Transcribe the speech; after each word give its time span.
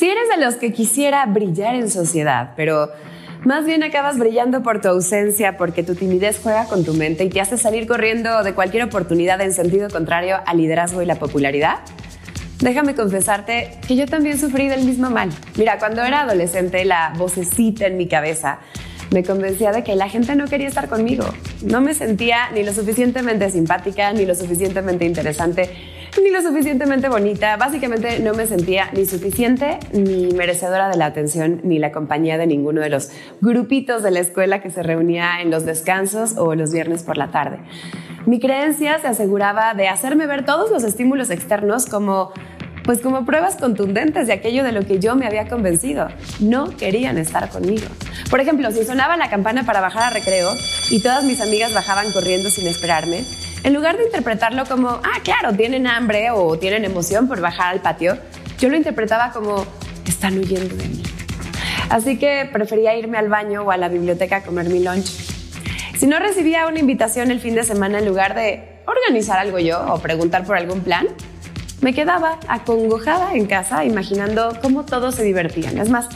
Si 0.00 0.08
eres 0.08 0.30
de 0.34 0.42
los 0.42 0.54
que 0.54 0.72
quisiera 0.72 1.26
brillar 1.26 1.74
en 1.74 1.90
sociedad, 1.90 2.54
pero 2.56 2.88
más 3.44 3.66
bien 3.66 3.82
acabas 3.82 4.18
brillando 4.18 4.62
por 4.62 4.80
tu 4.80 4.88
ausencia 4.88 5.58
porque 5.58 5.82
tu 5.82 5.94
timidez 5.94 6.40
juega 6.42 6.64
con 6.64 6.86
tu 6.86 6.94
mente 6.94 7.24
y 7.24 7.28
te 7.28 7.38
hace 7.38 7.58
salir 7.58 7.86
corriendo 7.86 8.42
de 8.42 8.54
cualquier 8.54 8.84
oportunidad 8.84 9.42
en 9.42 9.52
sentido 9.52 9.90
contrario 9.90 10.38
al 10.46 10.56
liderazgo 10.56 11.02
y 11.02 11.04
la 11.04 11.16
popularidad, 11.16 11.80
Déjame 12.60 12.94
confesarte 12.94 13.78
que 13.86 13.96
yo 13.96 14.06
también 14.06 14.38
sufrí 14.38 14.68
del 14.68 14.84
mismo 14.84 15.08
mal. 15.08 15.30
Mira, 15.56 15.78
cuando 15.78 16.02
era 16.02 16.20
adolescente, 16.20 16.84
la 16.84 17.12
vocecita 17.16 17.86
en 17.86 17.96
mi 17.96 18.06
cabeza 18.06 18.58
me 19.10 19.24
convencía 19.24 19.72
de 19.72 19.82
que 19.82 19.96
la 19.96 20.08
gente 20.08 20.34
no 20.36 20.46
quería 20.46 20.68
estar 20.68 20.88
conmigo. 20.88 21.24
No 21.62 21.80
me 21.80 21.94
sentía 21.94 22.50
ni 22.52 22.62
lo 22.62 22.72
suficientemente 22.72 23.50
simpática, 23.50 24.12
ni 24.12 24.24
lo 24.24 24.34
suficientemente 24.34 25.04
interesante, 25.04 25.70
ni 26.22 26.30
lo 26.30 26.40
suficientemente 26.42 27.08
bonita. 27.08 27.56
Básicamente 27.56 28.20
no 28.20 28.34
me 28.34 28.46
sentía 28.46 28.90
ni 28.92 29.06
suficiente, 29.06 29.78
ni 29.92 30.28
merecedora 30.28 30.88
de 30.88 30.96
la 30.96 31.06
atención, 31.06 31.60
ni 31.64 31.78
la 31.78 31.92
compañía 31.92 32.38
de 32.38 32.46
ninguno 32.46 32.80
de 32.80 32.88
los 32.88 33.10
grupitos 33.40 34.02
de 34.02 34.10
la 34.10 34.20
escuela 34.20 34.62
que 34.62 34.70
se 34.70 34.82
reunía 34.82 35.40
en 35.40 35.50
los 35.50 35.64
descansos 35.64 36.36
o 36.36 36.54
los 36.54 36.72
viernes 36.72 37.02
por 37.02 37.16
la 37.16 37.30
tarde. 37.30 37.58
Mi 38.26 38.38
creencia 38.38 38.98
se 38.98 39.08
aseguraba 39.08 39.74
de 39.74 39.88
hacerme 39.88 40.26
ver 40.26 40.44
todos 40.44 40.70
los 40.70 40.84
estímulos 40.84 41.30
externos 41.30 41.86
como 41.86 42.32
pues 42.90 43.02
como 43.02 43.24
pruebas 43.24 43.54
contundentes 43.54 44.26
de 44.26 44.32
aquello 44.32 44.64
de 44.64 44.72
lo 44.72 44.84
que 44.84 44.98
yo 44.98 45.14
me 45.14 45.24
había 45.24 45.46
convencido. 45.46 46.08
No 46.40 46.76
querían 46.76 47.18
estar 47.18 47.48
conmigo. 47.48 47.86
Por 48.28 48.40
ejemplo, 48.40 48.68
si 48.72 48.84
sonaba 48.84 49.16
la 49.16 49.30
campana 49.30 49.62
para 49.62 49.80
bajar 49.80 50.02
a 50.02 50.10
recreo 50.10 50.50
y 50.90 51.00
todas 51.00 51.22
mis 51.22 51.40
amigas 51.40 51.72
bajaban 51.72 52.10
corriendo 52.10 52.50
sin 52.50 52.66
esperarme, 52.66 53.24
en 53.62 53.74
lugar 53.74 53.96
de 53.96 54.06
interpretarlo 54.06 54.64
como, 54.64 54.88
ah, 54.88 55.20
claro, 55.22 55.52
tienen 55.52 55.86
hambre 55.86 56.32
o 56.32 56.58
tienen 56.58 56.84
emoción 56.84 57.28
por 57.28 57.40
bajar 57.40 57.68
al 57.68 57.80
patio, 57.80 58.18
yo 58.58 58.68
lo 58.68 58.76
interpretaba 58.76 59.30
como, 59.30 59.64
están 60.04 60.36
huyendo 60.36 60.74
de 60.74 60.88
mí. 60.88 61.00
Así 61.90 62.18
que 62.18 62.50
prefería 62.52 62.96
irme 62.96 63.18
al 63.18 63.28
baño 63.28 63.62
o 63.62 63.70
a 63.70 63.76
la 63.76 63.88
biblioteca 63.88 64.38
a 64.38 64.42
comer 64.42 64.68
mi 64.68 64.82
lunch. 64.82 65.06
Si 65.96 66.08
no 66.08 66.18
recibía 66.18 66.66
una 66.66 66.80
invitación 66.80 67.30
el 67.30 67.38
fin 67.38 67.54
de 67.54 67.62
semana 67.62 68.00
en 68.00 68.06
lugar 68.06 68.34
de 68.34 68.80
organizar 68.84 69.38
algo 69.38 69.60
yo 69.60 69.80
o 69.94 70.00
preguntar 70.00 70.44
por 70.44 70.56
algún 70.56 70.80
plan, 70.80 71.06
me 71.80 71.94
quedaba 71.94 72.38
acongojada 72.48 73.34
en 73.34 73.46
casa 73.46 73.84
imaginando 73.84 74.58
cómo 74.60 74.84
todos 74.84 75.14
se 75.14 75.22
divertían. 75.22 75.78
Es 75.78 75.88
más, 75.88 76.08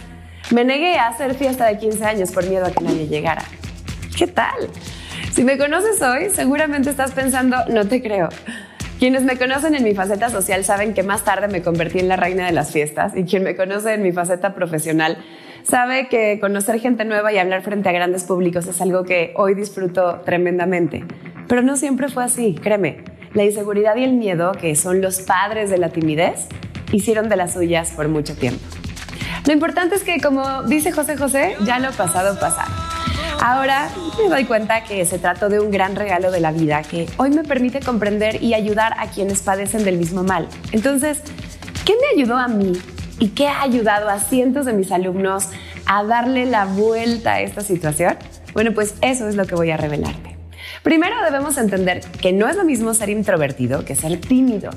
me 0.50 0.64
negué 0.64 0.96
a 0.96 1.08
hacer 1.08 1.34
fiesta 1.34 1.66
de 1.66 1.78
15 1.78 2.04
años 2.04 2.30
por 2.32 2.46
miedo 2.46 2.66
a 2.66 2.70
que 2.70 2.84
nadie 2.84 3.06
llegara. 3.06 3.42
¿Qué 4.16 4.26
tal? 4.26 4.68
Si 5.32 5.42
me 5.42 5.58
conoces 5.58 6.00
hoy, 6.02 6.30
seguramente 6.30 6.90
estás 6.90 7.12
pensando, 7.12 7.56
no 7.68 7.86
te 7.86 8.02
creo. 8.02 8.28
Quienes 8.98 9.24
me 9.24 9.36
conocen 9.36 9.74
en 9.74 9.82
mi 9.82 9.94
faceta 9.94 10.28
social 10.28 10.64
saben 10.64 10.94
que 10.94 11.02
más 11.02 11.24
tarde 11.24 11.48
me 11.48 11.62
convertí 11.62 11.98
en 11.98 12.08
la 12.08 12.16
reina 12.16 12.46
de 12.46 12.52
las 12.52 12.70
fiestas 12.70 13.16
y 13.16 13.24
quien 13.24 13.42
me 13.42 13.56
conoce 13.56 13.94
en 13.94 14.02
mi 14.02 14.12
faceta 14.12 14.54
profesional 14.54 15.18
sabe 15.64 16.08
que 16.08 16.38
conocer 16.40 16.78
gente 16.78 17.04
nueva 17.04 17.32
y 17.32 17.38
hablar 17.38 17.62
frente 17.62 17.88
a 17.88 17.92
grandes 17.92 18.24
públicos 18.24 18.66
es 18.66 18.80
algo 18.80 19.04
que 19.04 19.32
hoy 19.36 19.54
disfruto 19.54 20.20
tremendamente. 20.24 21.04
Pero 21.48 21.62
no 21.62 21.76
siempre 21.76 22.08
fue 22.08 22.22
así, 22.22 22.54
créeme 22.54 23.13
la 23.34 23.44
inseguridad 23.44 23.96
y 23.96 24.04
el 24.04 24.14
miedo, 24.14 24.52
que 24.52 24.74
son 24.76 25.00
los 25.00 25.20
padres 25.20 25.68
de 25.68 25.78
la 25.78 25.90
timidez, 25.90 26.46
hicieron 26.92 27.28
de 27.28 27.36
las 27.36 27.52
suyas 27.52 27.90
por 27.90 28.08
mucho 28.08 28.34
tiempo. 28.36 28.62
Lo 29.46 29.52
importante 29.52 29.96
es 29.96 30.04
que, 30.04 30.20
como 30.20 30.62
dice 30.62 30.92
José 30.92 31.16
José, 31.16 31.56
ya 31.66 31.78
lo 31.78 31.90
pasado 31.92 32.38
pasado. 32.38 32.70
Ahora 33.42 33.90
me 34.22 34.30
doy 34.30 34.44
cuenta 34.44 34.84
que 34.84 35.04
se 35.04 35.18
trató 35.18 35.48
de 35.48 35.60
un 35.60 35.70
gran 35.70 35.96
regalo 35.96 36.30
de 36.30 36.40
la 36.40 36.52
vida 36.52 36.82
que 36.82 37.06
hoy 37.18 37.30
me 37.30 37.42
permite 37.42 37.80
comprender 37.80 38.42
y 38.42 38.54
ayudar 38.54 38.94
a 38.98 39.08
quienes 39.08 39.42
padecen 39.42 39.84
del 39.84 39.98
mismo 39.98 40.22
mal. 40.22 40.48
Entonces, 40.72 41.20
¿qué 41.84 41.92
me 41.92 42.18
ayudó 42.18 42.38
a 42.38 42.48
mí 42.48 42.72
y 43.18 43.30
qué 43.30 43.48
ha 43.48 43.62
ayudado 43.62 44.08
a 44.08 44.18
cientos 44.18 44.64
de 44.64 44.72
mis 44.72 44.90
alumnos 44.92 45.48
a 45.84 46.04
darle 46.04 46.46
la 46.46 46.64
vuelta 46.64 47.34
a 47.34 47.40
esta 47.42 47.60
situación? 47.60 48.16
Bueno, 48.54 48.72
pues 48.72 48.94
eso 49.02 49.28
es 49.28 49.34
lo 49.34 49.44
que 49.46 49.56
voy 49.56 49.70
a 49.72 49.76
revelarte. 49.76 50.33
Primero 50.84 51.16
debemos 51.24 51.56
entender 51.56 52.02
que 52.20 52.34
no 52.34 52.46
es 52.46 52.56
lo 52.56 52.64
mismo 52.64 52.92
ser 52.92 53.08
introvertido 53.08 53.86
que 53.86 53.94
ser 53.94 54.20
tímido. 54.20 54.68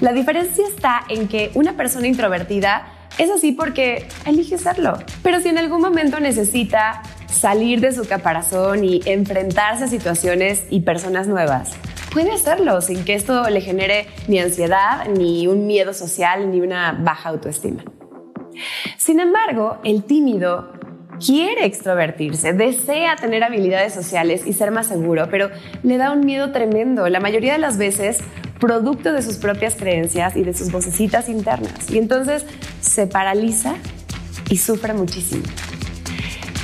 La 0.00 0.12
diferencia 0.12 0.66
está 0.66 1.02
en 1.08 1.28
que 1.28 1.52
una 1.54 1.74
persona 1.76 2.08
introvertida 2.08 2.88
es 3.18 3.30
así 3.30 3.52
porque 3.52 4.08
elige 4.26 4.58
serlo. 4.58 4.98
Pero 5.22 5.38
si 5.38 5.50
en 5.50 5.58
algún 5.58 5.80
momento 5.80 6.18
necesita 6.18 7.02
salir 7.32 7.80
de 7.80 7.92
su 7.92 8.04
caparazón 8.04 8.84
y 8.84 9.00
enfrentarse 9.06 9.84
a 9.84 9.86
situaciones 9.86 10.64
y 10.70 10.80
personas 10.80 11.28
nuevas, 11.28 11.70
puede 12.12 12.32
hacerlo 12.32 12.80
sin 12.80 13.04
que 13.04 13.14
esto 13.14 13.48
le 13.48 13.60
genere 13.60 14.08
ni 14.26 14.40
ansiedad, 14.40 15.06
ni 15.06 15.46
un 15.46 15.68
miedo 15.68 15.94
social, 15.94 16.50
ni 16.50 16.62
una 16.62 16.98
baja 17.00 17.28
autoestima. 17.28 17.84
Sin 18.96 19.20
embargo, 19.20 19.78
el 19.84 20.02
tímido 20.02 20.72
quiere 21.18 21.64
extrovertirse, 21.64 22.52
desea 22.52 23.16
tener 23.16 23.44
habilidades 23.44 23.94
sociales 23.94 24.42
y 24.46 24.52
ser 24.52 24.70
más 24.70 24.86
seguro, 24.86 25.28
pero 25.30 25.50
le 25.82 25.96
da 25.96 26.12
un 26.12 26.20
miedo 26.20 26.52
tremendo, 26.52 27.08
la 27.08 27.20
mayoría 27.20 27.52
de 27.52 27.58
las 27.58 27.78
veces 27.78 28.18
producto 28.60 29.12
de 29.12 29.22
sus 29.22 29.36
propias 29.36 29.74
creencias 29.74 30.36
y 30.36 30.42
de 30.42 30.54
sus 30.54 30.70
vocecitas 30.70 31.28
internas. 31.28 31.90
Y 31.90 31.98
entonces 31.98 32.46
se 32.80 33.06
paraliza 33.06 33.74
y 34.48 34.56
sufre 34.56 34.94
muchísimo. 34.94 35.42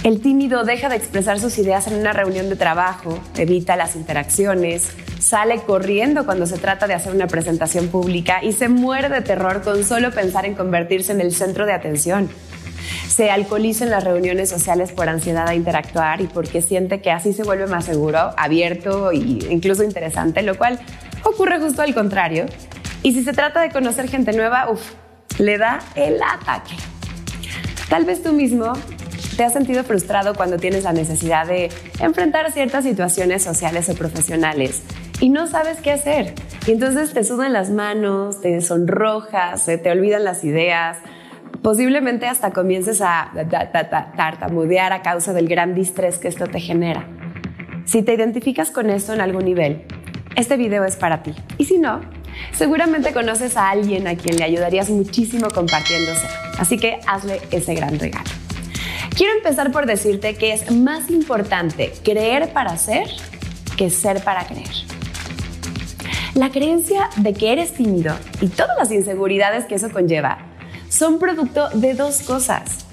El 0.02 0.22
tímido 0.22 0.64
deja 0.64 0.88
de 0.88 0.96
expresar 0.96 1.38
sus 1.38 1.58
ideas 1.58 1.86
en 1.86 1.94
una 1.94 2.14
reunión 2.14 2.48
de 2.48 2.56
trabajo, 2.56 3.18
evita 3.36 3.76
las 3.76 3.96
interacciones, 3.96 4.92
sale 5.18 5.60
corriendo 5.60 6.24
cuando 6.24 6.46
se 6.46 6.56
trata 6.56 6.86
de 6.86 6.94
hacer 6.94 7.14
una 7.14 7.26
presentación 7.26 7.88
pública 7.88 8.42
y 8.42 8.52
se 8.52 8.70
muere 8.70 9.10
de 9.10 9.20
terror 9.20 9.60
con 9.60 9.84
solo 9.84 10.10
pensar 10.10 10.46
en 10.46 10.54
convertirse 10.54 11.12
en 11.12 11.20
el 11.20 11.34
centro 11.34 11.66
de 11.66 11.74
atención 11.74 12.30
se 13.08 13.30
alcoholiza 13.30 13.84
en 13.84 13.90
las 13.90 14.04
reuniones 14.04 14.48
sociales 14.48 14.92
por 14.92 15.08
ansiedad 15.08 15.48
a 15.48 15.54
interactuar 15.54 16.20
y 16.20 16.26
porque 16.26 16.62
siente 16.62 17.00
que 17.00 17.10
así 17.10 17.32
se 17.32 17.42
vuelve 17.42 17.66
más 17.66 17.84
seguro, 17.84 18.32
abierto 18.36 19.10
e 19.10 19.16
incluso 19.16 19.82
interesante, 19.82 20.42
lo 20.42 20.56
cual 20.56 20.80
ocurre 21.24 21.60
justo 21.60 21.82
al 21.82 21.94
contrario. 21.94 22.46
Y 23.02 23.12
si 23.12 23.24
se 23.24 23.32
trata 23.32 23.60
de 23.60 23.70
conocer 23.70 24.08
gente 24.08 24.32
nueva, 24.32 24.70
uff, 24.70 24.92
le 25.38 25.58
da 25.58 25.80
el 25.94 26.20
ataque. 26.22 26.74
Tal 27.88 28.04
vez 28.04 28.22
tú 28.22 28.32
mismo 28.32 28.72
te 29.36 29.44
has 29.44 29.52
sentido 29.52 29.84
frustrado 29.84 30.34
cuando 30.34 30.58
tienes 30.58 30.84
la 30.84 30.92
necesidad 30.92 31.46
de 31.46 31.70
enfrentar 31.98 32.52
ciertas 32.52 32.84
situaciones 32.84 33.42
sociales 33.42 33.88
o 33.88 33.94
profesionales 33.94 34.82
y 35.20 35.28
no 35.30 35.46
sabes 35.46 35.78
qué 35.80 35.92
hacer. 35.92 36.34
Y 36.66 36.72
entonces 36.72 37.12
te 37.12 37.24
sudan 37.24 37.52
las 37.52 37.70
manos, 37.70 38.40
te 38.40 38.60
sonrojas, 38.60 39.64
te 39.64 39.90
olvidan 39.90 40.24
las 40.24 40.44
ideas, 40.44 40.98
Posiblemente 41.62 42.26
hasta 42.26 42.52
comiences 42.52 43.02
a 43.02 43.32
tartamudear 44.16 44.94
a 44.94 45.02
causa 45.02 45.34
del 45.34 45.46
gran 45.46 45.74
distrés 45.74 46.16
que 46.16 46.28
esto 46.28 46.46
te 46.46 46.58
genera. 46.58 47.06
Si 47.84 48.02
te 48.02 48.14
identificas 48.14 48.70
con 48.70 48.88
esto 48.88 49.12
en 49.12 49.20
algún 49.20 49.44
nivel, 49.44 49.84
este 50.36 50.56
video 50.56 50.84
es 50.84 50.96
para 50.96 51.22
ti. 51.22 51.34
Y 51.58 51.66
si 51.66 51.76
no, 51.76 52.00
seguramente 52.52 53.12
conoces 53.12 53.58
a 53.58 53.68
alguien 53.68 54.06
a 54.08 54.16
quien 54.16 54.38
le 54.38 54.44
ayudarías 54.44 54.88
muchísimo 54.88 55.48
compartiéndose. 55.50 56.26
Así 56.58 56.78
que 56.78 56.98
hazle 57.06 57.40
ese 57.50 57.74
gran 57.74 57.98
regalo. 57.98 58.30
Quiero 59.14 59.34
empezar 59.34 59.70
por 59.70 59.84
decirte 59.84 60.36
que 60.36 60.54
es 60.54 60.70
más 60.70 61.10
importante 61.10 61.92
creer 62.02 62.54
para 62.54 62.74
ser 62.78 63.08
que 63.76 63.90
ser 63.90 64.24
para 64.24 64.46
creer. 64.46 64.70
La 66.34 66.48
creencia 66.48 67.10
de 67.16 67.34
que 67.34 67.52
eres 67.52 67.74
tímido 67.74 68.16
y 68.40 68.48
todas 68.48 68.78
las 68.78 68.90
inseguridades 68.92 69.66
que 69.66 69.74
eso 69.74 69.90
conlleva 69.90 70.49
son 70.90 71.18
producto 71.18 71.70
de 71.70 71.94
dos 71.94 72.20
cosas. 72.22 72.84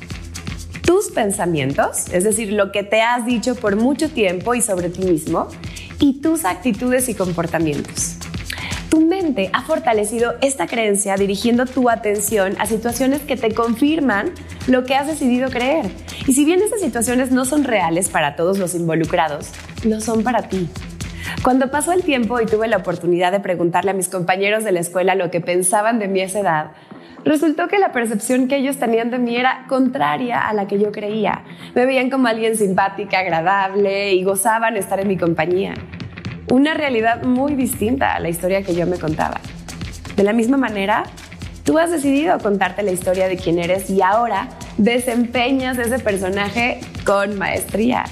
Tus 0.84 1.10
pensamientos, 1.10 2.06
es 2.14 2.24
decir, 2.24 2.54
lo 2.54 2.72
que 2.72 2.84
te 2.84 3.02
has 3.02 3.26
dicho 3.26 3.56
por 3.56 3.76
mucho 3.76 4.10
tiempo 4.10 4.54
y 4.54 4.62
sobre 4.62 4.90
ti 4.90 5.02
mismo, 5.02 5.50
y 6.00 6.22
tus 6.22 6.46
actitudes 6.46 7.10
y 7.10 7.16
comportamientos. 7.16 8.16
Tu 8.90 9.02
mente 9.02 9.50
ha 9.52 9.64
fortalecido 9.64 10.36
esta 10.42 10.68
creencia 10.68 11.16
dirigiendo 11.16 11.66
tu 11.66 11.90
atención 11.90 12.56
a 12.60 12.68
situaciones 12.68 13.22
que 13.22 13.36
te 13.36 13.54
confirman 13.54 14.32
lo 14.68 14.86
que 14.86 14.96
has 14.96 15.08
decidido 15.08 15.50
creer. 15.50 15.92
Y 16.26 16.34
si 16.34 16.46
bien 16.46 16.62
estas 16.62 16.80
situaciones 16.80 17.32
no 17.32 17.46
son 17.46 17.64
reales 17.64 18.10
para 18.10 18.36
todos 18.36 18.60
los 18.60 18.76
involucrados, 18.76 19.50
lo 19.84 20.00
son 20.00 20.24
para 20.24 20.48
ti. 20.48 20.70
Cuando 21.44 21.72
pasó 21.72 21.94
el 21.94 22.04
tiempo 22.04 22.40
y 22.42 22.46
tuve 22.46 22.68
la 22.68 22.78
oportunidad 22.78 23.32
de 23.32 23.40
preguntarle 23.40 23.92
a 23.92 23.94
mis 23.94 24.10
compañeros 24.10 24.64
de 24.64 24.72
la 24.72 24.80
escuela 24.80 25.16
lo 25.16 25.32
que 25.32 25.42
pensaban 25.42 26.00
de 26.00 26.08
mi 26.08 26.22
esa 26.22 26.40
edad, 26.40 26.72
Resultó 27.28 27.68
que 27.68 27.78
la 27.78 27.92
percepción 27.92 28.48
que 28.48 28.56
ellos 28.56 28.78
tenían 28.78 29.10
de 29.10 29.20
mí 29.20 29.36
era 29.36 29.66
contraria 29.68 30.48
a 30.48 30.54
la 30.54 30.66
que 30.66 30.80
yo 30.80 30.94
creía. 30.94 31.44
Me 31.76 31.86
veían 31.86 32.10
como 32.10 32.30
alguien 32.30 32.56
simpática, 32.56 33.20
agradable 33.20 34.14
y 34.14 34.24
gozaban 34.24 34.78
estar 34.78 35.02
en 35.02 35.10
mi 35.10 35.18
compañía. 35.18 35.74
Una 36.50 36.74
realidad 36.74 37.24
muy 37.24 37.56
distinta 37.56 38.16
a 38.16 38.22
la 38.22 38.30
historia 38.30 38.64
que 38.64 38.74
yo 38.74 38.88
me 38.88 38.98
contaba. 38.98 39.42
De 40.16 40.24
la 40.24 40.32
misma 40.32 40.56
manera, 40.56 41.04
tú 41.66 41.78
has 41.78 41.92
decidido 41.92 42.40
contarte 42.40 42.82
la 42.82 42.92
historia 42.92 43.28
de 43.28 43.36
quién 43.36 43.60
eres 43.60 43.90
y 43.90 44.02
ahora 44.02 44.48
desempeñas 44.78 45.78
ese 45.78 46.00
personaje 46.00 46.80
con 47.06 47.38
maestría. 47.38 48.06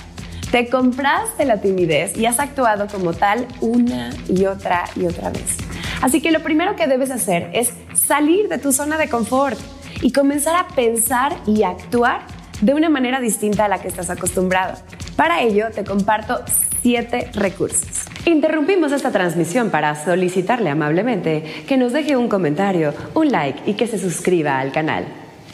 Te 0.52 0.70
compraste 0.70 1.46
la 1.46 1.60
timidez 1.62 2.18
y 2.18 2.26
has 2.26 2.40
actuado 2.40 2.88
como 2.88 3.14
tal 3.14 3.48
una 3.62 4.12
y 4.28 4.46
otra 4.46 4.86
y 4.96 5.06
otra 5.06 5.30
vez. 5.30 5.58
Así 6.02 6.22
que 6.22 6.32
lo 6.32 6.42
primero 6.42 6.76
que 6.76 6.88
debes 6.88 7.12
hacer 7.12 7.50
es 7.54 7.74
salir 7.94 8.48
de 8.48 8.58
tu 8.58 8.72
zona 8.72 8.98
de 8.98 9.10
confort. 9.10 9.58
y 10.02 10.12
comenzar 10.12 10.56
a 10.58 10.68
pensar 10.68 11.36
y 11.48 11.64
actuar 11.64 12.28
de 12.62 12.74
una 12.74 12.90
manera 12.90 13.22
distinta 13.22 13.66
a 13.66 13.68
la 13.70 13.82
que 13.82 13.88
estás 13.88 14.10
acostumbrado. 14.10 14.78
Para 15.16 15.42
ello, 15.42 15.68
te 15.74 15.84
comparto 15.84 16.42
siete 16.82 17.32
recursos. 17.34 18.06
Interrumpimos 18.26 18.92
esta 18.92 19.12
transmisión 19.12 19.70
para 19.70 19.96
solicitarle 19.96 20.70
amablemente 20.70 21.64
que 21.68 21.78
nos 21.78 21.94
deje 21.94 22.18
un 22.18 22.28
comentario, 22.28 22.94
un 23.14 23.32
like 23.32 23.62
y 23.66 23.74
que 23.76 23.88
se 23.88 23.98
suscriba 23.98 24.60
al 24.60 24.72
canal. 24.72 25.06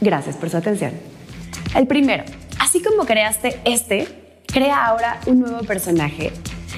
Gracias 0.01 0.35
por 0.35 0.49
su 0.49 0.57
atención. 0.57 0.91
El 1.75 1.85
primero, 1.87 2.23
así 2.59 2.81
como 2.81 3.05
creaste 3.05 3.59
este, 3.63 4.07
crea 4.51 4.85
ahora 4.85 5.19
un 5.27 5.39
nuevo 5.39 5.61
personaje 5.61 6.31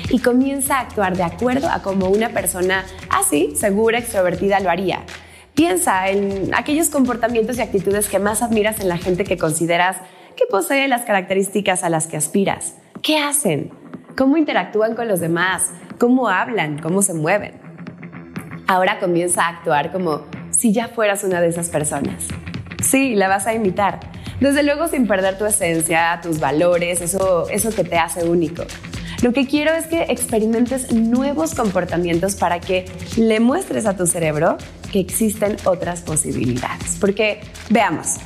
y 0.09 0.19
comienza 0.19 0.77
a 0.77 0.81
actuar 0.81 1.17
de 1.17 1.23
acuerdo 1.23 1.69
a 1.69 1.81
como 1.81 2.07
una 2.07 2.29
persona 2.29 2.85
así, 3.09 3.55
segura, 3.55 3.97
extrovertida, 3.97 4.59
lo 4.59 4.69
haría. 4.69 5.03
Piensa 5.55 6.09
en 6.09 6.53
aquellos 6.55 6.89
comportamientos 6.89 7.57
y 7.57 7.61
actitudes 7.61 8.09
que 8.09 8.19
más 8.19 8.41
admiras 8.41 8.79
en 8.79 8.89
la 8.89 8.97
gente 8.97 9.23
que 9.23 9.37
consideras 9.37 9.97
que 10.35 10.45
posee 10.49 10.87
las 10.87 11.01
características 11.01 11.83
a 11.83 11.89
las 11.89 12.07
que 12.07 12.17
aspiras. 12.17 12.75
¿Qué 13.01 13.17
hacen? 13.17 13.71
¿Cómo 14.17 14.37
interactúan 14.37 14.95
con 14.95 15.07
los 15.07 15.19
demás? 15.19 15.71
¿Cómo 15.99 16.27
hablan? 16.27 16.79
¿Cómo 16.79 17.01
se 17.01 17.13
mueven? 17.13 17.53
Ahora 18.67 18.99
comienza 18.99 19.45
a 19.45 19.49
actuar 19.49 19.91
como 19.91 20.21
si 20.51 20.73
ya 20.73 20.87
fueras 20.87 21.23
una 21.23 21.41
de 21.41 21.49
esas 21.49 21.69
personas. 21.69 22.27
Sí, 22.81 23.15
la 23.15 23.27
vas 23.27 23.45
a 23.47 23.53
imitar. 23.53 23.99
Desde 24.43 24.61
luego 24.61 24.89
sin 24.89 25.07
perder 25.07 25.37
tu 25.37 25.45
esencia, 25.45 26.19
tus 26.21 26.41
valores, 26.41 26.99
eso, 26.99 27.47
eso 27.49 27.69
que 27.69 27.85
te 27.85 27.97
hace 27.97 28.25
único. 28.25 28.65
Lo 29.21 29.31
que 29.31 29.47
quiero 29.47 29.71
es 29.71 29.87
que 29.87 30.01
experimentes 30.09 30.91
nuevos 30.91 31.55
comportamientos 31.55 32.35
para 32.35 32.59
que 32.59 32.83
le 33.15 33.39
muestres 33.39 33.85
a 33.85 33.95
tu 33.95 34.05
cerebro 34.05 34.57
que 34.91 34.99
existen 34.99 35.55
otras 35.63 36.01
posibilidades. 36.01 36.97
Porque 36.99 37.39
veamos, 37.69 38.17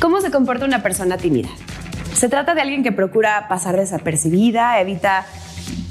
¿cómo 0.00 0.20
se 0.20 0.32
comporta 0.32 0.64
una 0.64 0.82
persona 0.82 1.16
tímida? 1.16 1.50
Se 2.12 2.28
trata 2.28 2.56
de 2.56 2.60
alguien 2.60 2.82
que 2.82 2.90
procura 2.90 3.46
pasar 3.48 3.76
desapercibida, 3.76 4.80
evita 4.80 5.26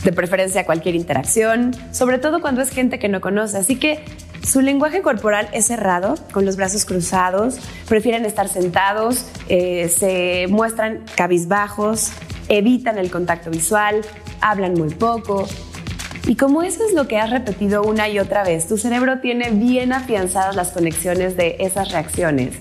de 0.03 0.11
preferencia 0.11 0.65
cualquier 0.65 0.95
interacción, 0.95 1.73
sobre 1.93 2.17
todo 2.17 2.41
cuando 2.41 2.59
es 2.61 2.71
gente 2.71 2.99
que 2.99 3.07
no 3.07 3.21
conoce. 3.21 3.57
Así 3.57 3.77
que 3.77 4.03
su 4.43 4.61
lenguaje 4.61 5.01
corporal 5.01 5.47
es 5.53 5.65
cerrado, 5.65 6.15
con 6.31 6.45
los 6.45 6.55
brazos 6.55 6.85
cruzados, 6.85 7.59
prefieren 7.87 8.25
estar 8.25 8.47
sentados, 8.47 9.25
eh, 9.49 9.87
se 9.89 10.47
muestran 10.49 11.03
cabizbajos, 11.15 12.11
evitan 12.49 12.97
el 12.97 13.11
contacto 13.11 13.51
visual, 13.51 14.01
hablan 14.41 14.73
muy 14.73 14.89
poco. 14.89 15.47
Y 16.27 16.35
como 16.35 16.63
eso 16.63 16.83
es 16.85 16.93
lo 16.93 17.07
que 17.07 17.17
has 17.17 17.29
repetido 17.29 17.83
una 17.83 18.09
y 18.09 18.19
otra 18.19 18.43
vez, 18.43 18.67
tu 18.67 18.77
cerebro 18.77 19.19
tiene 19.19 19.51
bien 19.51 19.93
afianzadas 19.93 20.55
las 20.55 20.71
conexiones 20.71 21.37
de 21.37 21.57
esas 21.59 21.91
reacciones 21.91 22.55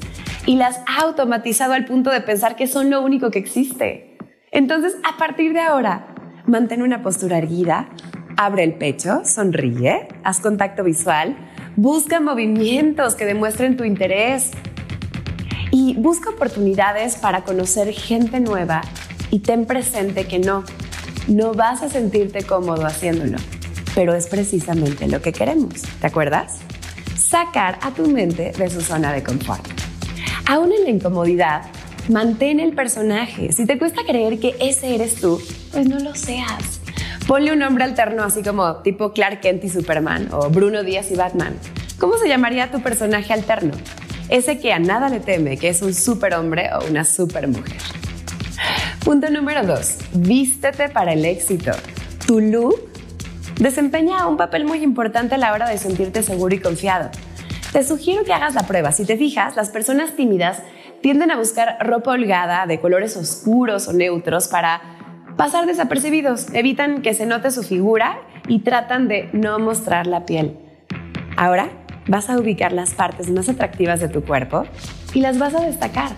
y 0.46 0.56
las 0.56 0.80
ha 0.86 1.02
automatizado 1.02 1.72
al 1.74 1.84
punto 1.84 2.10
de 2.10 2.20
pensar 2.20 2.56
que 2.56 2.66
son 2.66 2.90
lo 2.90 3.02
único 3.02 3.30
que 3.30 3.38
existe. 3.38 4.16
Entonces, 4.50 4.96
a 5.04 5.16
partir 5.16 5.52
de 5.52 5.60
ahora, 5.60 6.14
mantén 6.46 6.82
una 6.82 7.02
postura 7.02 7.38
erguida, 7.38 7.88
abre 8.36 8.64
el 8.64 8.74
pecho, 8.74 9.22
sonríe, 9.24 10.08
haz 10.24 10.40
contacto 10.40 10.82
visual, 10.82 11.36
busca 11.76 12.20
movimientos 12.20 13.14
que 13.14 13.24
demuestren 13.24 13.76
tu 13.76 13.84
interés 13.84 14.50
y 15.70 15.94
busca 15.94 16.30
oportunidades 16.30 17.16
para 17.16 17.44
conocer 17.44 17.92
gente 17.92 18.40
nueva 18.40 18.82
y 19.30 19.40
ten 19.40 19.66
presente 19.66 20.26
que 20.26 20.38
no, 20.38 20.64
no 21.28 21.54
vas 21.54 21.82
a 21.82 21.88
sentirte 21.88 22.42
cómodo 22.42 22.86
haciéndolo, 22.86 23.38
pero 23.94 24.14
es 24.14 24.26
precisamente 24.26 25.06
lo 25.06 25.22
que 25.22 25.32
queremos, 25.32 25.82
¿te 26.00 26.06
acuerdas? 26.06 26.58
Sacar 27.16 27.78
a 27.82 27.92
tu 27.92 28.08
mente 28.08 28.52
de 28.52 28.70
su 28.70 28.80
zona 28.80 29.12
de 29.12 29.22
confort. 29.22 29.64
Aún 30.46 30.72
en 30.72 30.82
la 30.82 30.90
incomodidad, 30.90 31.62
mantén 32.08 32.58
el 32.58 32.72
personaje. 32.74 33.52
Si 33.52 33.66
te 33.66 33.78
cuesta 33.78 34.02
creer 34.04 34.40
que 34.40 34.56
ese 34.58 34.96
eres 34.96 35.14
tú, 35.16 35.40
pues 35.70 35.88
no 35.88 36.00
lo 36.00 36.14
seas. 36.16 36.79
Ponle 37.30 37.52
un 37.52 37.60
nombre 37.60 37.84
alterno 37.84 38.24
así 38.24 38.42
como 38.42 38.78
tipo 38.78 39.12
Clark 39.12 39.38
Kent 39.40 39.62
y 39.62 39.68
Superman 39.68 40.30
o 40.32 40.50
Bruno 40.50 40.82
Díaz 40.82 41.12
y 41.12 41.14
Batman. 41.14 41.54
¿Cómo 42.00 42.18
se 42.18 42.26
llamaría 42.26 42.72
tu 42.72 42.82
personaje 42.82 43.32
alterno? 43.32 43.70
Ese 44.28 44.58
que 44.58 44.72
a 44.72 44.80
nada 44.80 45.08
le 45.08 45.20
teme, 45.20 45.56
que 45.56 45.68
es 45.68 45.80
un 45.80 45.94
superhombre 45.94 46.70
o 46.74 46.90
una 46.90 47.04
supermujer. 47.04 47.80
Punto 49.04 49.30
número 49.30 49.64
2. 49.64 49.98
Vístete 50.14 50.88
para 50.88 51.12
el 51.12 51.24
éxito. 51.24 51.70
Tu 52.26 52.40
look 52.40 52.90
desempeña 53.60 54.26
un 54.26 54.36
papel 54.36 54.64
muy 54.64 54.82
importante 54.82 55.36
a 55.36 55.38
la 55.38 55.52
hora 55.52 55.68
de 55.68 55.78
sentirte 55.78 56.24
seguro 56.24 56.52
y 56.56 56.58
confiado. 56.58 57.10
Te 57.70 57.84
sugiero 57.84 58.24
que 58.24 58.32
hagas 58.32 58.56
la 58.56 58.64
prueba. 58.64 58.90
Si 58.90 59.04
te 59.04 59.16
fijas, 59.16 59.54
las 59.54 59.68
personas 59.68 60.16
tímidas 60.16 60.64
tienden 61.00 61.30
a 61.30 61.36
buscar 61.36 61.76
ropa 61.78 62.10
holgada 62.10 62.66
de 62.66 62.80
colores 62.80 63.16
oscuros 63.16 63.86
o 63.86 63.92
neutros 63.92 64.48
para 64.48 64.99
pasar 65.40 65.64
desapercibidos. 65.64 66.52
Evitan 66.52 67.00
que 67.00 67.14
se 67.14 67.24
note 67.24 67.50
su 67.50 67.62
figura 67.62 68.20
y 68.46 68.58
tratan 68.58 69.08
de 69.08 69.30
no 69.32 69.58
mostrar 69.58 70.06
la 70.06 70.26
piel. 70.26 70.58
Ahora 71.34 71.70
vas 72.06 72.28
a 72.28 72.38
ubicar 72.38 72.72
las 72.72 72.92
partes 72.92 73.30
más 73.30 73.48
atractivas 73.48 74.00
de 74.00 74.10
tu 74.10 74.22
cuerpo 74.22 74.64
y 75.14 75.22
las 75.22 75.38
vas 75.38 75.54
a 75.54 75.64
destacar. 75.64 76.10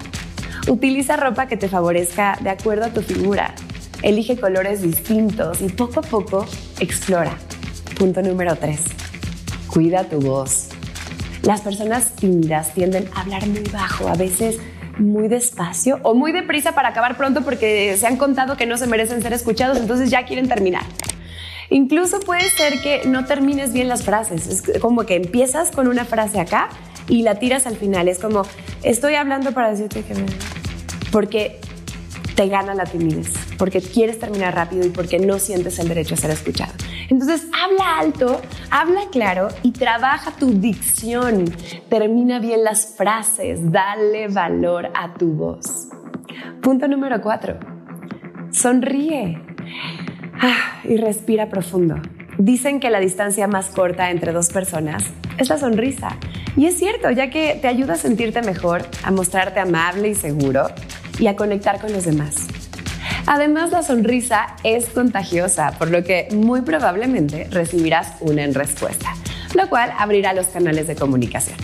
Utiliza 0.67 1.17
ropa 1.17 1.47
que 1.47 1.57
te 1.57 1.69
favorezca 1.69 2.37
de 2.41 2.51
acuerdo 2.51 2.87
a 2.87 2.89
tu 2.89 3.01
figura. 3.01 3.55
Elige 4.03 4.37
colores 4.41 4.83
distintos 4.83 5.63
y 5.63 5.69
poco 5.69 6.01
a 6.01 6.03
poco 6.03 6.45
explora. 6.81 7.37
Punto 7.97 8.23
número 8.23 8.57
3. 8.57 8.81
Cuida 9.69 10.03
tu 10.03 10.19
voz. 10.19 10.71
Las 11.45 11.61
personas 11.61 12.17
tímidas 12.17 12.75
tienden 12.75 13.09
a 13.15 13.21
hablar 13.21 13.47
muy 13.47 13.63
bajo, 13.73 14.09
a 14.09 14.17
veces 14.17 14.59
muy 14.99 15.29
despacio 15.29 15.99
o 16.03 16.15
muy 16.15 16.33
deprisa 16.33 16.73
para 16.73 16.89
acabar 16.89 17.17
pronto 17.17 17.43
porque 17.43 17.97
se 17.97 18.07
han 18.07 18.17
contado 18.17 18.57
que 18.57 18.67
no 18.67 18.77
se 18.77 18.87
merecen 18.87 19.23
ser 19.23 19.33
escuchados, 19.33 19.79
entonces 19.79 20.11
ya 20.11 20.25
quieren 20.25 20.49
terminar. 20.49 20.83
Incluso 21.71 22.21
puede 22.21 22.49
ser 22.51 22.81
que 22.83 23.03
no 23.07 23.25
termines 23.25 23.73
bien 23.73 23.89
las 23.89 24.05
frases. 24.05 24.47
Es 24.47 24.81
como 24.81 25.07
que 25.07 25.17
empiezas 25.17 25.71
con 25.71 25.89
una 25.89 26.05
frase 26.05 26.39
acá 26.39 26.69
y 27.09 27.23
la 27.23 27.37
tiras 27.37 27.67
al 27.67 27.77
final. 27.77 28.09
Es 28.09 28.19
como, 28.19 28.43
estoy 28.83 29.15
hablando 29.15 29.53
para 29.53 29.71
decirte 29.71 30.03
que 30.03 30.15
me... 30.15 30.27
Porque 31.11 31.61
te 32.35 32.49
gana 32.49 32.75
la 32.75 32.85
timidez, 32.85 33.33
porque 33.59 33.81
quieres 33.81 34.19
terminar 34.19 34.55
rápido 34.55 34.87
y 34.87 34.91
porque 34.91 35.19
no 35.19 35.39
sientes 35.39 35.79
el 35.79 35.89
derecho 35.89 36.15
a 36.15 36.19
ser 36.19 36.31
escuchado. 36.31 36.73
Entonces, 37.13 37.47
habla 37.53 37.99
alto, 37.99 38.41
habla 38.71 39.03
claro 39.13 39.49
y 39.63 39.73
trabaja 39.73 40.31
tu 40.31 40.59
dicción. 40.59 41.45
Termina 41.91 42.39
bien 42.39 42.65
las 42.65 42.95
frases, 42.97 43.71
dale 43.71 44.29
valor 44.29 44.89
a 44.95 45.13
tu 45.13 45.35
voz. 45.35 45.89
Punto 46.63 46.89
número 46.89 47.21
cuatro. 47.21 47.61
Sonríe 48.51 49.43
ah, 50.41 50.81
y 50.85 50.97
respira 50.97 51.51
profundo. 51.51 51.97
Dicen 52.39 52.81
que 52.81 52.89
la 52.89 52.99
distancia 52.99 53.47
más 53.47 53.69
corta 53.69 54.11
entre 54.11 54.33
dos 54.33 54.49
personas 54.49 55.05
es 55.37 55.51
la 55.51 55.59
sonrisa. 55.59 56.17
Y 56.57 56.65
es 56.65 56.79
cierto, 56.79 57.11
ya 57.11 57.29
que 57.29 57.59
te 57.61 57.69
ayuda 57.69 57.93
a 57.93 57.97
sentirte 57.97 58.41
mejor, 58.41 58.87
a 59.05 59.11
mostrarte 59.11 59.61
amable 59.61 60.09
y 60.09 60.15
seguro 60.15 60.69
y 61.19 61.27
a 61.27 61.37
conectar 61.37 61.79
con 61.79 61.93
los 61.93 62.07
demás. 62.07 62.47
Además, 63.27 63.71
la 63.71 63.83
sonrisa 63.83 64.57
es 64.65 64.87
contagiosa, 64.87 65.73
por 65.79 65.91
lo 65.91 66.03
que 66.03 66.29
muy 66.33 66.63
probablemente 66.63 67.47
recibirás 67.51 68.15
una 68.21 68.43
en 68.43 68.55
respuesta, 68.55 69.15
lo 69.55 69.69
cual 69.69 69.93
abrirá 69.99 70.33
los 70.33 70.49
canales 70.49 70.87
de 70.89 70.97
comunicación. 70.97 71.57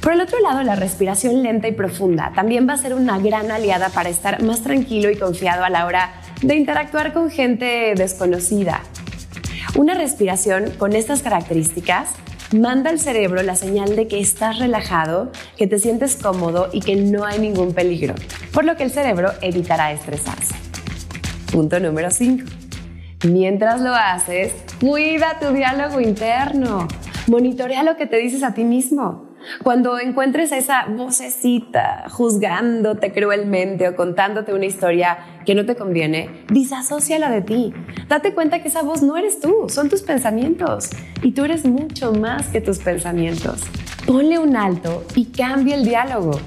Por 0.00 0.14
el 0.14 0.22
otro 0.22 0.40
lado, 0.40 0.62
la 0.62 0.76
respiración 0.76 1.42
lenta 1.42 1.68
y 1.68 1.72
profunda 1.72 2.32
también 2.34 2.66
va 2.66 2.72
a 2.72 2.78
ser 2.78 2.94
una 2.94 3.18
gran 3.18 3.50
aliada 3.50 3.90
para 3.90 4.08
estar 4.08 4.42
más 4.42 4.62
tranquilo 4.62 5.10
y 5.10 5.16
confiado 5.16 5.62
a 5.62 5.68
la 5.68 5.84
hora 5.84 6.12
de 6.40 6.56
interactuar 6.56 7.12
con 7.12 7.30
gente 7.30 7.92
desconocida. 7.94 8.80
Una 9.76 9.92
respiración 9.94 10.70
con 10.78 10.94
estas 10.94 11.20
características 11.20 12.08
manda 12.58 12.88
al 12.88 12.98
cerebro 12.98 13.42
la 13.42 13.54
señal 13.54 13.94
de 13.94 14.08
que 14.08 14.20
estás 14.20 14.58
relajado, 14.58 15.30
que 15.58 15.66
te 15.66 15.78
sientes 15.78 16.16
cómodo 16.16 16.70
y 16.72 16.80
que 16.80 16.96
no 16.96 17.26
hay 17.26 17.38
ningún 17.38 17.74
peligro, 17.74 18.14
por 18.52 18.64
lo 18.64 18.76
que 18.76 18.84
el 18.84 18.90
cerebro 18.90 19.32
evitará 19.42 19.92
estresarse. 19.92 20.69
Punto 21.52 21.80
número 21.80 22.10
5. 22.10 22.44
Mientras 23.28 23.80
lo 23.80 23.92
haces, 23.92 24.52
cuida 24.80 25.38
tu 25.40 25.52
diálogo 25.52 26.00
interno. 26.00 26.86
Monitorea 27.26 27.82
lo 27.82 27.96
que 27.96 28.06
te 28.06 28.18
dices 28.18 28.44
a 28.44 28.54
ti 28.54 28.62
mismo. 28.62 29.28
Cuando 29.64 29.98
encuentres 29.98 30.52
esa 30.52 30.86
vocecita 30.86 32.04
juzgándote 32.08 33.10
cruelmente 33.12 33.88
o 33.88 33.96
contándote 33.96 34.54
una 34.54 34.66
historia 34.66 35.18
que 35.44 35.54
no 35.56 35.66
te 35.66 35.74
conviene, 35.74 36.44
disasóciala 36.50 37.30
de 37.30 37.42
ti. 37.42 37.74
Date 38.08 38.32
cuenta 38.32 38.62
que 38.62 38.68
esa 38.68 38.82
voz 38.82 39.02
no 39.02 39.16
eres 39.16 39.40
tú, 39.40 39.66
son 39.68 39.88
tus 39.88 40.02
pensamientos. 40.02 40.90
Y 41.22 41.32
tú 41.32 41.44
eres 41.44 41.64
mucho 41.64 42.12
más 42.12 42.46
que 42.48 42.60
tus 42.60 42.78
pensamientos. 42.78 43.62
Ponle 44.06 44.38
un 44.38 44.56
alto 44.56 45.04
y 45.16 45.26
cambia 45.26 45.74
el 45.74 45.84
diálogo. 45.84 46.38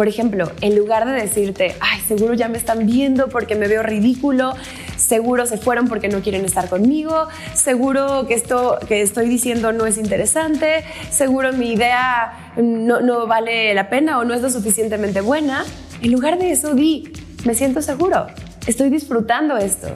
Por 0.00 0.08
ejemplo, 0.08 0.50
en 0.62 0.76
lugar 0.76 1.04
de 1.04 1.12
decirte, 1.12 1.74
ay, 1.78 2.00
seguro 2.00 2.32
ya 2.32 2.48
me 2.48 2.56
están 2.56 2.86
viendo 2.86 3.28
porque 3.28 3.54
me 3.54 3.68
veo 3.68 3.82
ridículo, 3.82 4.54
seguro 4.96 5.44
se 5.44 5.58
fueron 5.58 5.88
porque 5.88 6.08
no 6.08 6.22
quieren 6.22 6.46
estar 6.46 6.70
conmigo, 6.70 7.28
seguro 7.52 8.26
que 8.26 8.32
esto 8.32 8.78
que 8.88 9.02
estoy 9.02 9.28
diciendo 9.28 9.74
no 9.74 9.84
es 9.84 9.98
interesante, 9.98 10.84
seguro 11.10 11.52
mi 11.52 11.72
idea 11.72 12.52
no, 12.56 13.02
no 13.02 13.26
vale 13.26 13.74
la 13.74 13.90
pena 13.90 14.18
o 14.18 14.24
no 14.24 14.32
es 14.32 14.40
lo 14.40 14.48
suficientemente 14.48 15.20
buena. 15.20 15.66
En 16.00 16.12
lugar 16.12 16.38
de 16.38 16.50
eso, 16.50 16.74
di, 16.74 17.12
me 17.44 17.52
siento 17.52 17.82
seguro, 17.82 18.26
estoy 18.66 18.88
disfrutando 18.88 19.58
esto. 19.58 19.88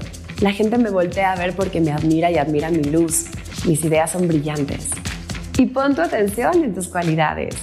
La 0.42 0.52
gente 0.52 0.76
me 0.76 0.90
voltea 0.90 1.32
a 1.32 1.36
ver 1.36 1.56
porque 1.56 1.80
me 1.80 1.92
admira 1.92 2.30
y 2.30 2.36
admira 2.36 2.68
mi 2.68 2.84
luz. 2.84 3.24
Mis 3.64 3.82
ideas 3.82 4.10
son 4.10 4.28
brillantes. 4.28 4.90
Y 5.56 5.64
pon 5.64 5.94
tu 5.94 6.02
atención 6.02 6.62
en 6.62 6.74
tus 6.74 6.88
cualidades. 6.88 7.54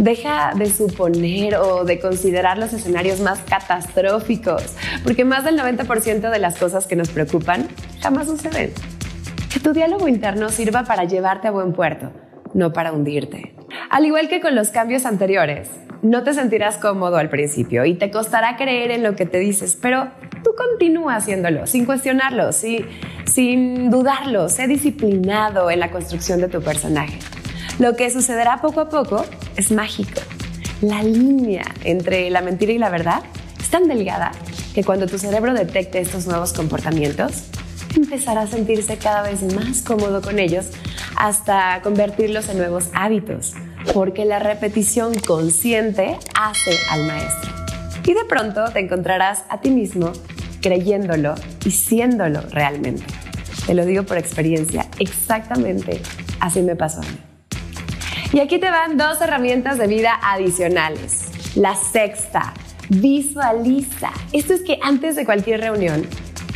Deja 0.00 0.54
de 0.56 0.70
suponer 0.70 1.56
o 1.56 1.84
de 1.84 2.00
considerar 2.00 2.56
los 2.56 2.72
escenarios 2.72 3.20
más 3.20 3.40
catastróficos, 3.40 4.74
porque 5.04 5.26
más 5.26 5.44
del 5.44 5.58
90% 5.58 6.30
de 6.30 6.38
las 6.38 6.56
cosas 6.56 6.86
que 6.86 6.96
nos 6.96 7.10
preocupan 7.10 7.68
jamás 8.00 8.26
suceden. 8.26 8.72
Que 9.52 9.60
tu 9.60 9.74
diálogo 9.74 10.08
interno 10.08 10.48
sirva 10.48 10.84
para 10.84 11.04
llevarte 11.04 11.48
a 11.48 11.50
buen 11.50 11.74
puerto, 11.74 12.12
no 12.54 12.72
para 12.72 12.92
hundirte. 12.92 13.54
Al 13.90 14.06
igual 14.06 14.30
que 14.30 14.40
con 14.40 14.54
los 14.54 14.70
cambios 14.70 15.04
anteriores, 15.04 15.68
no 16.00 16.24
te 16.24 16.32
sentirás 16.32 16.78
cómodo 16.78 17.18
al 17.18 17.28
principio 17.28 17.84
y 17.84 17.92
te 17.92 18.10
costará 18.10 18.56
creer 18.56 18.92
en 18.92 19.02
lo 19.02 19.16
que 19.16 19.26
te 19.26 19.38
dices, 19.38 19.76
pero 19.82 20.08
tú 20.42 20.52
continúa 20.56 21.16
haciéndolo 21.16 21.66
sin 21.66 21.84
cuestionarlo, 21.84 22.52
sin 22.52 23.90
dudarlo, 23.90 24.48
sé 24.48 24.66
disciplinado 24.66 25.70
en 25.70 25.78
la 25.78 25.90
construcción 25.90 26.40
de 26.40 26.48
tu 26.48 26.62
personaje. 26.62 27.18
Lo 27.78 27.96
que 27.96 28.10
sucederá 28.10 28.62
poco 28.62 28.80
a 28.80 28.88
poco 28.88 29.26
es 29.56 29.72
mágico. 29.72 30.20
La 30.80 31.02
línea 31.02 31.64
entre 31.84 32.30
la 32.30 32.40
mentira 32.40 32.72
y 32.72 32.78
la 32.78 32.90
verdad 32.90 33.22
es 33.60 33.70
tan 33.70 33.88
delgada 33.88 34.32
que 34.74 34.84
cuando 34.84 35.06
tu 35.06 35.18
cerebro 35.18 35.52
detecte 35.54 36.00
estos 36.00 36.26
nuevos 36.26 36.52
comportamientos, 36.52 37.44
empezará 37.96 38.42
a 38.42 38.46
sentirse 38.46 38.96
cada 38.96 39.22
vez 39.22 39.42
más 39.54 39.82
cómodo 39.82 40.22
con 40.22 40.38
ellos 40.38 40.66
hasta 41.16 41.80
convertirlos 41.82 42.48
en 42.48 42.58
nuevos 42.58 42.88
hábitos, 42.94 43.54
porque 43.92 44.24
la 44.24 44.38
repetición 44.38 45.12
consciente 45.26 46.16
hace 46.34 46.76
al 46.90 47.06
maestro. 47.06 47.50
Y 48.06 48.14
de 48.14 48.24
pronto 48.24 48.64
te 48.72 48.80
encontrarás 48.80 49.44
a 49.48 49.60
ti 49.60 49.70
mismo 49.70 50.12
creyéndolo 50.62 51.34
y 51.64 51.70
siéndolo 51.70 52.40
realmente. 52.50 53.04
Te 53.66 53.74
lo 53.74 53.84
digo 53.84 54.04
por 54.04 54.18
experiencia, 54.18 54.86
exactamente 54.98 56.00
así 56.40 56.62
me 56.62 56.76
pasó 56.76 57.00
a 57.00 57.02
mí. 57.02 57.29
Y 58.32 58.38
aquí 58.38 58.60
te 58.60 58.70
van 58.70 58.96
dos 58.96 59.20
herramientas 59.20 59.76
de 59.76 59.88
vida 59.88 60.12
adicionales. 60.22 61.56
La 61.56 61.74
sexta, 61.74 62.54
visualiza. 62.88 64.10
Esto 64.32 64.54
es 64.54 64.62
que 64.62 64.78
antes 64.82 65.16
de 65.16 65.24
cualquier 65.24 65.60
reunión, 65.60 66.06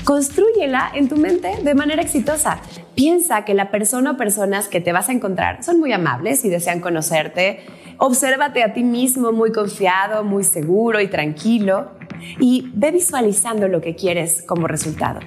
construyela 0.04 0.92
en 0.94 1.08
tu 1.08 1.16
mente 1.16 1.50
de 1.64 1.74
manera 1.74 2.00
exitosa. 2.00 2.60
Piensa 2.94 3.44
que 3.44 3.54
la 3.54 3.72
persona 3.72 4.12
o 4.12 4.16
personas 4.16 4.68
que 4.68 4.80
te 4.80 4.92
vas 4.92 5.08
a 5.08 5.12
encontrar 5.12 5.64
son 5.64 5.80
muy 5.80 5.92
amables 5.92 6.44
y 6.44 6.48
desean 6.48 6.78
conocerte. 6.78 7.64
Obsérvate 7.98 8.62
a 8.62 8.72
ti 8.72 8.84
mismo 8.84 9.32
muy 9.32 9.50
confiado, 9.50 10.22
muy 10.22 10.44
seguro 10.44 11.00
y 11.00 11.08
tranquilo 11.08 11.90
y 12.38 12.70
ve 12.72 12.92
visualizando 12.92 13.66
lo 13.66 13.80
que 13.80 13.96
quieres 13.96 14.42
como 14.42 14.68
resultado. 14.68 15.18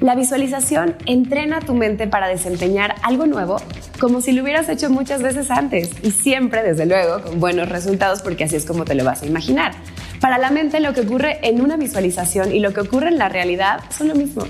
La 0.00 0.14
visualización 0.14 0.96
entrena 1.06 1.60
tu 1.60 1.74
mente 1.74 2.06
para 2.06 2.28
desempeñar 2.28 2.94
algo 3.02 3.26
nuevo 3.26 3.56
como 3.98 4.20
si 4.20 4.32
lo 4.32 4.42
hubieras 4.42 4.68
hecho 4.68 4.90
muchas 4.90 5.22
veces 5.22 5.50
antes 5.50 5.90
y 6.02 6.10
siempre, 6.10 6.62
desde 6.62 6.86
luego, 6.86 7.22
con 7.22 7.40
buenos 7.40 7.68
resultados 7.68 8.22
porque 8.22 8.44
así 8.44 8.56
es 8.56 8.64
como 8.64 8.84
te 8.84 8.94
lo 8.94 9.04
vas 9.04 9.22
a 9.22 9.26
imaginar. 9.26 9.72
Para 10.20 10.38
la 10.38 10.50
mente 10.50 10.80
lo 10.80 10.92
que 10.92 11.02
ocurre 11.02 11.38
en 11.42 11.60
una 11.60 11.76
visualización 11.76 12.52
y 12.52 12.60
lo 12.60 12.72
que 12.72 12.80
ocurre 12.80 13.08
en 13.08 13.18
la 13.18 13.28
realidad 13.28 13.80
son 13.90 14.08
lo 14.08 14.14
mismo, 14.14 14.44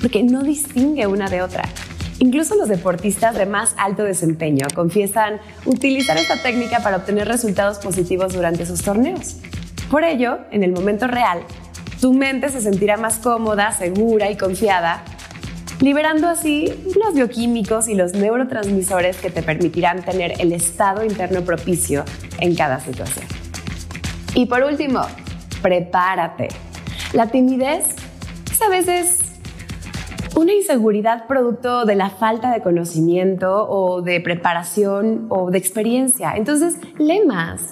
porque 0.00 0.22
no 0.22 0.42
distingue 0.42 1.06
una 1.06 1.28
de 1.28 1.42
otra. 1.42 1.62
Incluso 2.18 2.54
los 2.54 2.68
deportistas 2.68 3.34
de 3.36 3.46
más 3.46 3.74
alto 3.76 4.04
desempeño 4.04 4.66
confiesan 4.74 5.40
utilizar 5.66 6.16
esta 6.16 6.42
técnica 6.42 6.80
para 6.80 6.96
obtener 6.96 7.26
resultados 7.28 7.78
positivos 7.78 8.32
durante 8.32 8.66
sus 8.66 8.82
torneos. 8.82 9.36
Por 9.90 10.04
ello, 10.04 10.38
en 10.50 10.62
el 10.62 10.72
momento 10.72 11.06
real, 11.06 11.40
tu 12.04 12.12
mente 12.12 12.50
se 12.50 12.60
sentirá 12.60 12.98
más 12.98 13.16
cómoda, 13.16 13.72
segura 13.72 14.30
y 14.30 14.36
confiada, 14.36 15.02
liberando 15.80 16.28
así 16.28 16.70
los 17.02 17.14
bioquímicos 17.14 17.88
y 17.88 17.94
los 17.94 18.12
neurotransmisores 18.12 19.16
que 19.16 19.30
te 19.30 19.42
permitirán 19.42 20.02
tener 20.02 20.34
el 20.38 20.52
estado 20.52 21.02
interno 21.02 21.40
propicio 21.46 22.04
en 22.40 22.56
cada 22.56 22.78
situación. 22.78 23.24
Y 24.34 24.44
por 24.44 24.64
último, 24.64 25.00
prepárate. 25.62 26.48
La 27.14 27.28
timidez 27.28 27.86
es 28.52 28.60
a 28.60 28.68
veces 28.68 29.20
una 30.36 30.52
inseguridad 30.52 31.26
producto 31.26 31.86
de 31.86 31.94
la 31.94 32.10
falta 32.10 32.52
de 32.52 32.60
conocimiento 32.60 33.66
o 33.66 34.02
de 34.02 34.20
preparación 34.20 35.24
o 35.30 35.50
de 35.50 35.56
experiencia. 35.56 36.34
Entonces, 36.36 36.76
lee 36.98 37.22
más, 37.26 37.70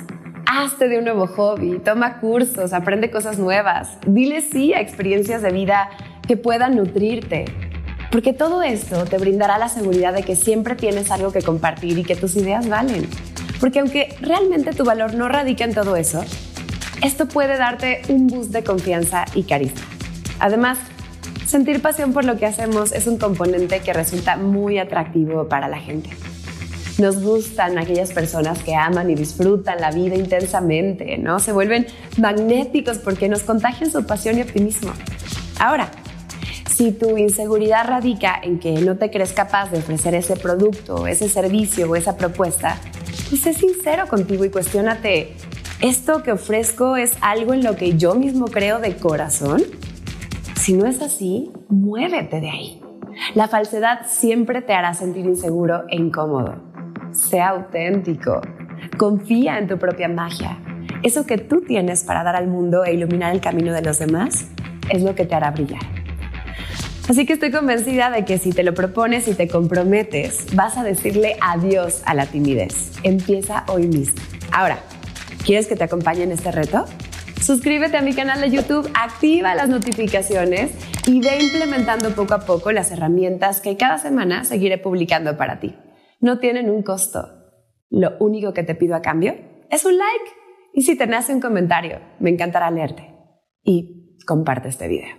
hazte 0.52 0.88
de 0.88 0.98
un 0.98 1.04
nuevo 1.04 1.26
hobby, 1.28 1.78
toma 1.78 2.18
cursos, 2.20 2.74
aprende 2.74 3.10
cosas 3.10 3.38
nuevas, 3.38 3.96
dile 4.06 4.42
sí 4.42 4.74
a 4.74 4.80
experiencias 4.80 5.40
de 5.40 5.50
vida 5.50 5.88
que 6.28 6.36
puedan 6.36 6.76
nutrirte. 6.76 7.46
Porque 8.10 8.34
todo 8.34 8.62
esto 8.62 9.06
te 9.06 9.16
brindará 9.16 9.56
la 9.56 9.70
seguridad 9.70 10.12
de 10.12 10.22
que 10.22 10.36
siempre 10.36 10.74
tienes 10.74 11.10
algo 11.10 11.32
que 11.32 11.40
compartir 11.40 11.98
y 11.98 12.04
que 12.04 12.16
tus 12.16 12.36
ideas 12.36 12.68
valen. 12.68 13.08
Porque 13.60 13.78
aunque 13.78 14.14
realmente 14.20 14.72
tu 14.72 14.84
valor 14.84 15.14
no 15.14 15.30
radica 15.30 15.64
en 15.64 15.72
todo 15.72 15.96
eso, 15.96 16.22
esto 17.02 17.26
puede 17.26 17.56
darte 17.56 18.02
un 18.08 18.26
boost 18.26 18.50
de 18.50 18.62
confianza 18.62 19.24
y 19.34 19.44
carisma. 19.44 19.80
Además, 20.38 20.78
sentir 21.46 21.80
pasión 21.80 22.12
por 22.12 22.26
lo 22.26 22.36
que 22.36 22.44
hacemos 22.44 22.92
es 22.92 23.06
un 23.06 23.16
componente 23.16 23.80
que 23.80 23.94
resulta 23.94 24.36
muy 24.36 24.78
atractivo 24.78 25.48
para 25.48 25.68
la 25.68 25.78
gente. 25.78 26.10
Nos 26.98 27.22
gustan 27.22 27.78
aquellas 27.78 28.12
personas 28.12 28.62
que 28.62 28.74
aman 28.74 29.10
y 29.10 29.14
disfrutan 29.14 29.80
la 29.80 29.90
vida 29.90 30.14
intensamente, 30.14 31.16
¿no? 31.16 31.38
Se 31.38 31.52
vuelven 31.52 31.86
magnéticos 32.18 32.98
porque 32.98 33.28
nos 33.28 33.42
contagian 33.42 33.90
su 33.90 34.04
pasión 34.04 34.38
y 34.38 34.42
optimismo. 34.42 34.92
Ahora, 35.58 35.90
si 36.74 36.92
tu 36.92 37.16
inseguridad 37.16 37.86
radica 37.86 38.38
en 38.42 38.58
que 38.58 38.72
no 38.72 38.96
te 38.98 39.10
crees 39.10 39.32
capaz 39.32 39.70
de 39.70 39.78
ofrecer 39.78 40.14
ese 40.14 40.36
producto, 40.36 41.06
ese 41.06 41.28
servicio 41.28 41.90
o 41.90 41.96
esa 41.96 42.16
propuesta, 42.16 42.78
pues 43.30 43.40
sé 43.40 43.54
sincero 43.54 44.06
contigo 44.06 44.44
y 44.44 44.50
cuestiónate, 44.50 45.34
¿esto 45.80 46.22
que 46.22 46.32
ofrezco 46.32 46.96
es 46.96 47.16
algo 47.22 47.54
en 47.54 47.62
lo 47.62 47.76
que 47.76 47.96
yo 47.96 48.14
mismo 48.14 48.46
creo 48.46 48.80
de 48.80 48.96
corazón? 48.96 49.62
Si 50.60 50.74
no 50.74 50.86
es 50.86 51.00
así, 51.00 51.50
muévete 51.68 52.40
de 52.40 52.50
ahí. 52.50 52.82
La 53.34 53.48
falsedad 53.48 54.06
siempre 54.06 54.62
te 54.62 54.74
hará 54.74 54.94
sentir 54.94 55.24
inseguro 55.24 55.84
e 55.88 55.96
incómodo 55.96 56.71
sea 57.22 57.50
auténtico, 57.50 58.40
confía 58.98 59.58
en 59.58 59.68
tu 59.68 59.78
propia 59.78 60.08
magia. 60.08 60.58
Eso 61.02 61.24
que 61.26 61.38
tú 61.38 61.62
tienes 61.62 62.04
para 62.04 62.22
dar 62.22 62.36
al 62.36 62.48
mundo 62.48 62.84
e 62.84 62.94
iluminar 62.94 63.32
el 63.32 63.40
camino 63.40 63.72
de 63.72 63.82
los 63.82 63.98
demás 63.98 64.46
es 64.90 65.02
lo 65.02 65.14
que 65.14 65.24
te 65.24 65.34
hará 65.34 65.50
brillar. 65.50 65.80
Así 67.08 67.26
que 67.26 67.32
estoy 67.34 67.50
convencida 67.50 68.10
de 68.10 68.24
que 68.24 68.38
si 68.38 68.50
te 68.50 68.62
lo 68.62 68.74
propones 68.74 69.26
y 69.26 69.34
te 69.34 69.48
comprometes, 69.48 70.54
vas 70.54 70.76
a 70.76 70.84
decirle 70.84 71.36
adiós 71.40 72.02
a 72.06 72.14
la 72.14 72.26
timidez. 72.26 72.92
Empieza 73.02 73.64
hoy 73.68 73.88
mismo. 73.88 74.20
Ahora, 74.52 74.78
¿quieres 75.44 75.66
que 75.66 75.74
te 75.74 75.84
acompañe 75.84 76.22
en 76.22 76.32
este 76.32 76.52
reto? 76.52 76.84
Suscríbete 77.40 77.96
a 77.96 78.02
mi 78.02 78.14
canal 78.14 78.40
de 78.40 78.50
YouTube, 78.50 78.88
activa 78.94 79.56
las 79.56 79.68
notificaciones 79.68 80.70
y 81.06 81.20
ve 81.20 81.42
implementando 81.42 82.10
poco 82.10 82.34
a 82.34 82.40
poco 82.40 82.70
las 82.70 82.92
herramientas 82.92 83.60
que 83.60 83.76
cada 83.76 83.98
semana 83.98 84.44
seguiré 84.44 84.78
publicando 84.78 85.36
para 85.36 85.58
ti 85.58 85.74
no 86.22 86.38
tienen 86.38 86.70
un 86.70 86.82
costo. 86.82 87.28
Lo 87.90 88.16
único 88.20 88.54
que 88.54 88.62
te 88.62 88.74
pido 88.74 88.96
a 88.96 89.02
cambio 89.02 89.34
es 89.70 89.84
un 89.84 89.98
like 89.98 90.30
y 90.72 90.82
si 90.82 90.96
te 90.96 91.06
nace 91.06 91.34
un 91.34 91.40
comentario, 91.40 91.98
me 92.20 92.30
encantará 92.30 92.70
leerte. 92.70 93.14
Y 93.62 94.16
comparte 94.24 94.68
este 94.68 94.88
video. 94.88 95.14